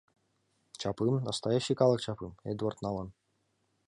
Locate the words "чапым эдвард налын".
2.05-3.07